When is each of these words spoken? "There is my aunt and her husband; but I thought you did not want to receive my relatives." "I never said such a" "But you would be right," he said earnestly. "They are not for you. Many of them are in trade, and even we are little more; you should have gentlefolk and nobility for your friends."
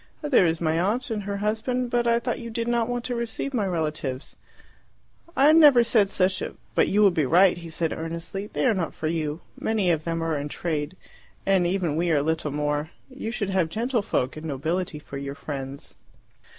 "There 0.23 0.47
is 0.47 0.59
my 0.59 0.79
aunt 0.79 1.11
and 1.11 1.21
her 1.21 1.37
husband; 1.45 1.91
but 1.91 2.07
I 2.07 2.17
thought 2.19 2.39
you 2.39 2.49
did 2.49 2.67
not 2.67 2.89
want 2.89 3.05
to 3.05 3.13
receive 3.13 3.53
my 3.53 3.67
relatives." 3.67 4.35
"I 5.37 5.51
never 5.53 5.83
said 5.83 6.09
such 6.09 6.41
a" 6.41 6.55
"But 6.73 6.87
you 6.87 7.03
would 7.03 7.13
be 7.13 7.27
right," 7.27 7.55
he 7.55 7.69
said 7.69 7.93
earnestly. 7.93 8.47
"They 8.47 8.65
are 8.65 8.73
not 8.73 8.95
for 8.95 9.05
you. 9.05 9.41
Many 9.59 9.91
of 9.91 10.03
them 10.03 10.23
are 10.23 10.35
in 10.39 10.49
trade, 10.49 10.97
and 11.45 11.67
even 11.67 11.95
we 11.95 12.09
are 12.09 12.23
little 12.23 12.49
more; 12.49 12.89
you 13.11 13.29
should 13.29 13.51
have 13.51 13.69
gentlefolk 13.69 14.35
and 14.37 14.47
nobility 14.47 14.97
for 14.97 15.19
your 15.19 15.35
friends." 15.35 15.93